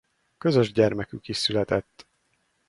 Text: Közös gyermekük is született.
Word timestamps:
Közös 0.37 0.71
gyermekük 0.71 1.27
is 1.27 1.37
született. 1.37 2.07